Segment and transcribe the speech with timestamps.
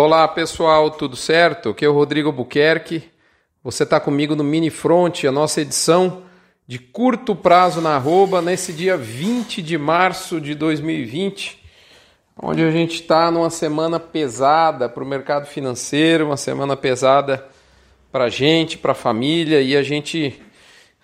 [0.00, 1.70] Olá pessoal, tudo certo?
[1.70, 3.02] Aqui é o Rodrigo Buquerque.
[3.64, 6.22] Você está comigo no Mini Front, a nossa edição
[6.68, 11.60] de curto prazo na arroba, nesse dia 20 de março de 2020,
[12.40, 17.44] onde a gente está numa semana pesada para o mercado financeiro, uma semana pesada
[18.12, 20.40] para a gente, para a família, e a gente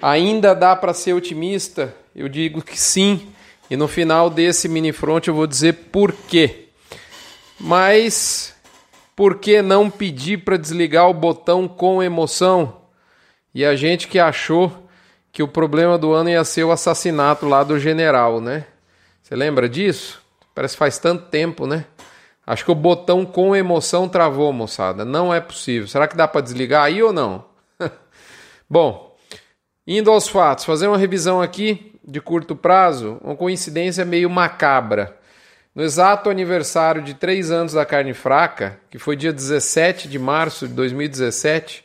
[0.01, 1.93] ainda dá para ser otimista?
[2.15, 3.27] Eu digo que sim,
[3.69, 6.69] e no final desse Mini Front eu vou dizer por quê.
[7.59, 8.54] Mas
[9.15, 12.83] por que não pedir para desligar o botão com emoção?
[13.55, 14.89] E a gente que achou
[15.31, 18.67] que o problema do ano ia ser o assassinato lá do general, né?
[19.23, 20.23] Você lembra disso?
[20.55, 21.85] Parece que faz tanto tempo, né?
[22.47, 25.05] Acho que o botão com emoção travou, moçada.
[25.05, 25.89] Não é possível.
[25.89, 27.45] Será que dá para desligar aí ou não?
[28.69, 29.17] Bom,
[29.87, 35.19] indo aos fatos, fazer uma revisão aqui de curto prazo, uma coincidência meio macabra.
[35.75, 40.69] No exato aniversário de três anos da carne fraca, que foi dia 17 de março
[40.69, 41.85] de 2017,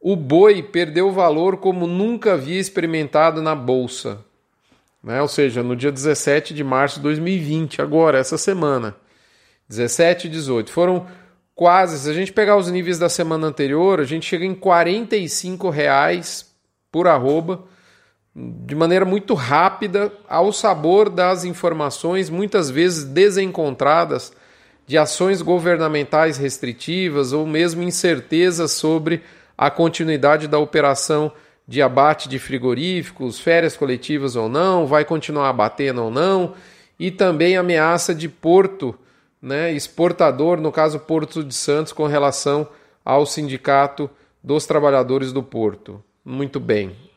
[0.00, 4.24] o boi perdeu valor como nunca havia experimentado na bolsa.
[5.02, 5.20] Né?
[5.20, 8.94] Ou seja, no dia 17 de março de 2020, agora, essa semana.
[9.68, 10.70] 17 e 18.
[10.70, 11.06] Foram
[11.52, 15.70] quase, se a gente pegar os níveis da semana anterior, a gente chega em R$
[15.72, 16.48] reais
[16.92, 17.64] por arroba
[18.34, 24.32] de maneira muito rápida ao sabor das informações, muitas vezes desencontradas,
[24.86, 29.22] de ações governamentais restritivas ou mesmo incertezas sobre
[29.56, 31.32] a continuidade da operação
[31.66, 36.54] de abate de frigoríficos, férias coletivas ou não, vai continuar abatendo ou não,
[36.98, 38.98] e também ameaça de porto,
[39.40, 42.68] né, exportador, no caso Porto de Santos, com relação
[43.04, 44.10] ao sindicato
[44.42, 46.02] dos trabalhadores do porto.
[46.24, 47.09] Muito bem.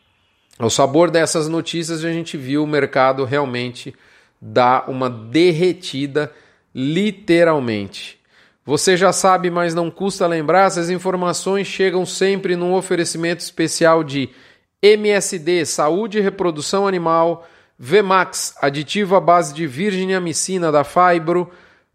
[0.59, 3.93] Ao sabor dessas notícias, a gente viu o mercado realmente
[4.39, 6.31] dar uma derretida,
[6.75, 8.19] literalmente.
[8.65, 14.29] Você já sabe, mas não custa lembrar, essas informações chegam sempre num oferecimento especial de
[14.81, 21.49] MSD, Saúde e Reprodução Animal, Vemax, aditivo à base de virgem amicina da Fibro,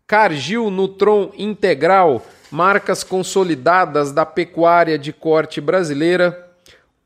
[0.06, 6.50] Cargil Nutron Integral, marcas consolidadas da pecuária de corte brasileira,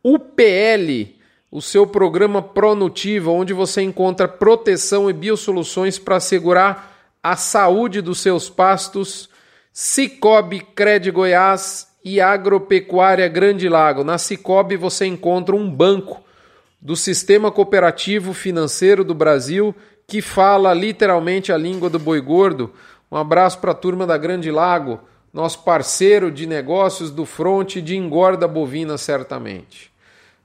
[0.02, 1.14] UPL,
[1.52, 8.20] o seu programa Pronutiva, onde você encontra proteção e biosoluções para assegurar a saúde dos
[8.20, 9.28] seus pastos,
[9.70, 14.02] Cicobi Cred Goiás e Agropecuária Grande Lago.
[14.02, 16.22] Na Cicobi você encontra um banco
[16.80, 19.74] do Sistema Cooperativo Financeiro do Brasil
[20.06, 22.72] que fala literalmente a língua do boi gordo.
[23.10, 27.94] Um abraço para a turma da Grande Lago, nosso parceiro de negócios do fronte de
[27.94, 29.91] engorda bovina certamente.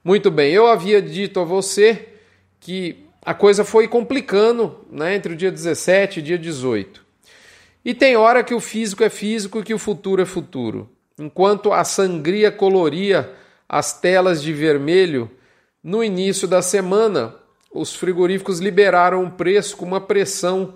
[0.02, 2.08] Muito bem, eu havia dito a você
[2.60, 7.04] que a coisa foi complicando né, entre o dia 17 e o dia 18.
[7.84, 10.88] E tem hora que o físico é físico e que o futuro é futuro.
[11.18, 13.32] Enquanto a sangria coloria
[13.68, 15.30] as telas de vermelho,
[15.82, 17.34] no início da semana,
[17.72, 20.74] os frigoríficos liberaram um preço com uma pressão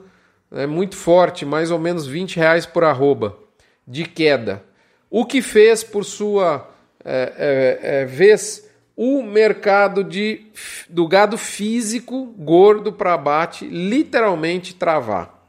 [0.51, 3.39] né, muito forte, mais ou menos 20 reais por arroba,
[3.87, 4.63] de queda.
[5.11, 6.71] O que fez, por sua
[7.05, 10.47] é, é, é, vez, o mercado de,
[10.89, 15.43] do gado físico gordo para abate literalmente travar.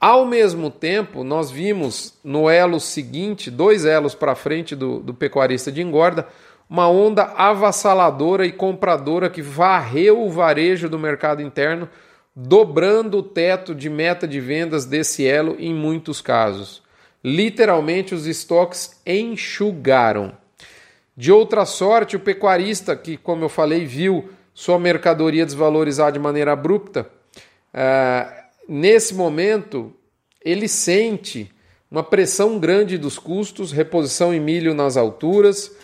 [0.00, 5.72] Ao mesmo tempo, nós vimos no elo seguinte, dois elos para frente do, do pecuarista
[5.72, 6.28] de engorda,
[6.70, 11.88] uma onda avassaladora e compradora que varreu o varejo do mercado interno,
[12.34, 16.82] dobrando o teto de meta de vendas desse elo em muitos casos.
[17.24, 20.32] Literalmente, os estoques enxugaram.
[21.18, 26.52] De outra sorte, o pecuarista, que, como eu falei, viu sua mercadoria desvalorizar de maneira
[26.52, 27.10] abrupta,
[27.74, 29.92] é, nesse momento
[30.40, 31.50] ele sente
[31.90, 35.76] uma pressão grande dos custos, reposição em milho nas alturas,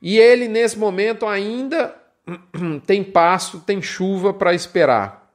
[0.00, 1.94] e ele, nesse momento, ainda
[2.86, 5.30] tem passo, tem chuva para esperar.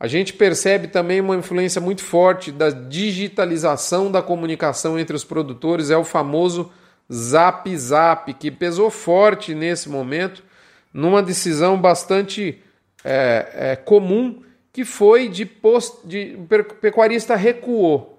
[0.00, 5.92] A gente percebe também uma influência muito forte da digitalização da comunicação entre os produtores,
[5.92, 6.72] é o famoso
[7.12, 10.42] Zap Zap, que pesou forte nesse momento,
[10.92, 12.62] numa decisão bastante
[13.04, 14.42] é, é, comum,
[14.72, 16.36] que foi de, post, de
[16.80, 18.18] pecuarista recuou.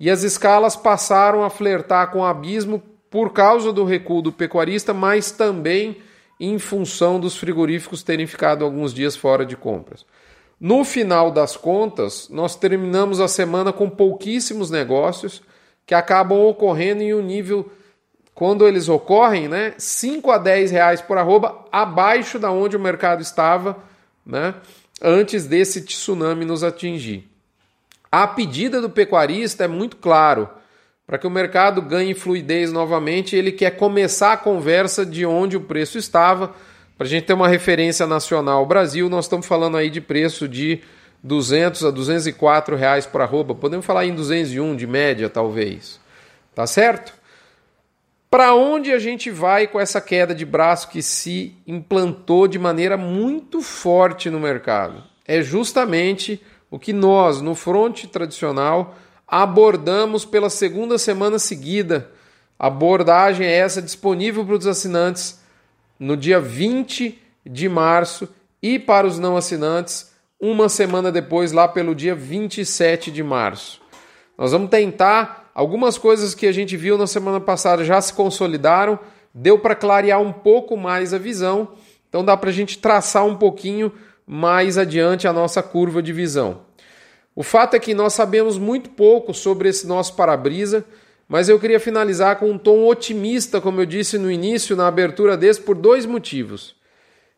[0.00, 4.92] E as escalas passaram a flertar com o abismo por causa do recuo do pecuarista,
[4.92, 5.98] mas também
[6.40, 10.04] em função dos frigoríficos terem ficado alguns dias fora de compras.
[10.58, 15.42] No final das contas, nós terminamos a semana com pouquíssimos negócios
[15.86, 17.70] que acabam ocorrendo em um nível
[18.34, 23.22] quando eles ocorrem, né, 5 a 10 reais por arroba abaixo da onde o mercado
[23.22, 23.78] estava,
[24.26, 24.54] né,
[25.00, 27.28] antes desse tsunami nos atingir.
[28.10, 30.48] A pedida do pecuarista é muito claro,
[31.06, 33.36] para que o mercado ganhe fluidez novamente.
[33.36, 36.54] Ele quer começar a conversa de onde o preço estava.
[36.96, 40.80] Para a gente ter uma referência nacional, Brasil, nós estamos falando aí de preço de
[41.22, 43.54] 200 a 204 reais por arroba.
[43.54, 46.00] Podemos falar em 201 de média, talvez.
[46.54, 47.12] Tá certo?
[48.34, 52.96] Para onde a gente vai com essa queda de braço que se implantou de maneira
[52.96, 55.04] muito forte no mercado?
[55.24, 62.10] É justamente o que nós, no fronte tradicional, abordamos pela segunda semana seguida.
[62.58, 65.40] A abordagem é essa disponível para os assinantes
[65.96, 67.16] no dia 20
[67.46, 68.28] de março
[68.60, 73.80] e para os não assinantes uma semana depois, lá pelo dia 27 de março.
[74.36, 78.98] Nós vamos tentar algumas coisas que a gente viu na semana passada já se consolidaram,
[79.32, 81.68] deu para clarear um pouco mais a visão,
[82.08, 83.92] então dá para a gente traçar um pouquinho
[84.26, 86.62] mais adiante a nossa curva de visão.
[87.36, 90.84] O fato é que nós sabemos muito pouco sobre esse nosso para-brisa,
[91.28, 95.36] mas eu queria finalizar com um tom otimista, como eu disse no início, na abertura
[95.36, 96.76] desse, por dois motivos.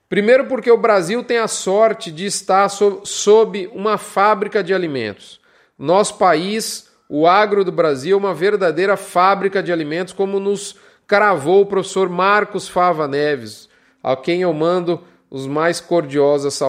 [0.08, 5.40] Primeiro, porque o Brasil tem a sorte de estar sob uma fábrica de alimentos.
[5.78, 10.76] Nosso país, o agro do Brasil, é uma verdadeira fábrica de alimentos, como nos
[11.06, 13.68] cravou o professor Marcos Fava Neves,
[14.02, 16.60] a quem eu mando os mais cordiosas,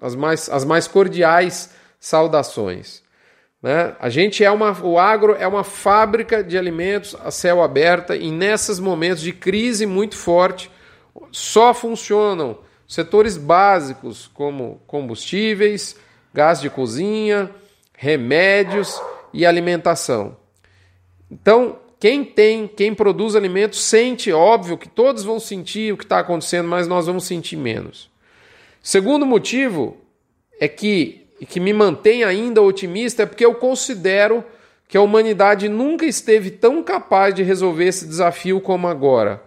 [0.00, 3.02] as mais, as mais cordiais saudações.
[3.62, 3.94] Né?
[4.00, 8.30] A gente é uma, o agro é uma fábrica de alimentos a céu aberto e
[8.30, 10.70] nesses momentos de crise muito forte
[11.30, 12.58] só funcionam
[12.88, 15.96] setores básicos como combustíveis,
[16.32, 17.50] gás de cozinha,
[17.92, 19.00] remédios
[19.32, 20.36] e alimentação.
[21.30, 26.18] Então, quem tem, quem produz alimentos sente, óbvio que todos vão sentir o que está
[26.18, 28.10] acontecendo, mas nós vamos sentir menos.
[28.82, 29.96] Segundo motivo
[30.58, 34.44] é que que me mantém ainda otimista é porque eu considero
[34.86, 39.42] que a humanidade nunca esteve tão capaz de resolver esse desafio como agora.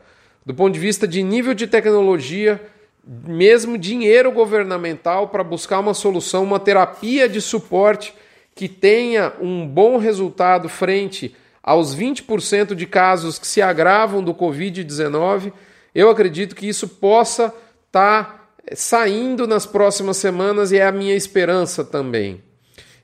[0.46, 2.62] Do ponto de vista de nível de tecnologia,
[3.06, 8.14] mesmo dinheiro governamental para buscar uma solução, uma terapia de suporte
[8.56, 15.54] que tenha um bom resultado frente aos 20% de casos que se agravam do Covid-19,
[15.96, 17.54] eu acredito que isso possa
[17.88, 18.44] estar tá
[18.76, 22.42] saindo nas próximas semanas e é a minha esperança também.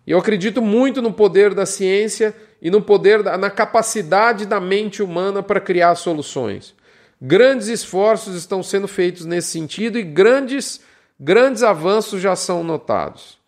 [0.05, 5.01] Eu acredito muito no poder da ciência e no poder da, na capacidade da mente
[5.01, 6.75] humana para criar soluções.
[7.21, 10.81] Grandes esforços estão sendo feitos nesse sentido e grandes
[11.19, 13.38] grandes avanços já são notados.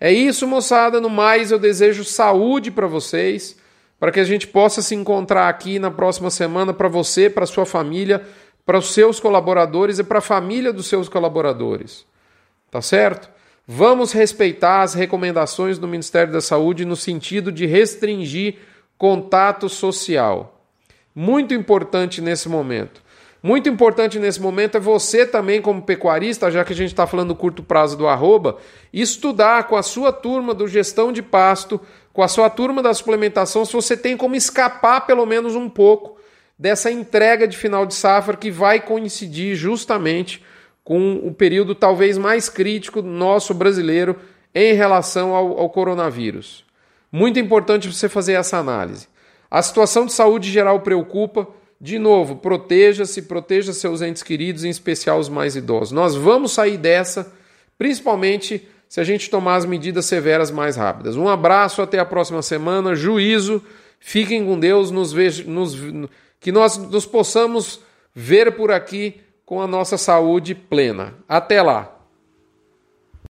[0.00, 1.00] É isso, moçada.
[1.00, 3.56] No mais, eu desejo saúde para vocês,
[3.98, 7.66] para que a gente possa se encontrar aqui na próxima semana para você, para sua
[7.66, 8.22] família,
[8.64, 12.06] para os seus colaboradores e para a família dos seus colaboradores.
[12.70, 13.28] Tá certo?
[13.66, 18.56] Vamos respeitar as recomendações do Ministério da Saúde no sentido de restringir
[18.96, 20.62] contato social.
[21.14, 23.02] Muito importante nesse momento.
[23.42, 27.28] Muito importante nesse momento é você também, como pecuarista, já que a gente está falando
[27.28, 28.58] do curto prazo do arroba,
[28.92, 31.80] estudar com a sua turma do gestão de pasto,
[32.12, 36.18] com a sua turma da suplementação, se você tem como escapar pelo menos um pouco
[36.58, 40.44] dessa entrega de final de safra que vai coincidir justamente
[40.82, 44.16] com o período talvez mais crítico nosso brasileiro
[44.52, 46.64] em relação ao, ao coronavírus.
[47.12, 49.06] Muito importante você fazer essa análise.
[49.50, 51.46] A situação de saúde geral preocupa.
[51.80, 55.92] De novo, proteja-se, proteja seus entes queridos, em especial os mais idosos.
[55.92, 57.32] Nós vamos sair dessa,
[57.76, 61.14] principalmente se a gente tomar as medidas severas mais rápidas.
[61.16, 62.96] Um abraço, até a próxima semana.
[62.96, 63.62] Juízo,
[64.00, 65.76] fiquem com Deus, nos, ve nos
[66.40, 67.80] que nós nos possamos
[68.14, 71.14] ver por aqui com a nossa saúde plena.
[71.28, 71.97] Até lá!